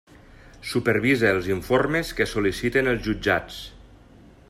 [0.69, 3.63] Supervisa els informes que sol·liciten els jutjats.